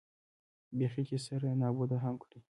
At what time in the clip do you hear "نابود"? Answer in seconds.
1.61-1.91